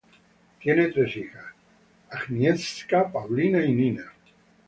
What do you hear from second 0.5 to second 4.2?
Tiene tres hijas, Agnieszka, Paulina y Nina.